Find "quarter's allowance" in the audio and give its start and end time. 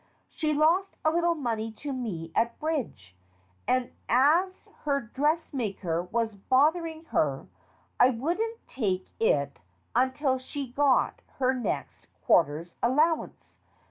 12.25-13.59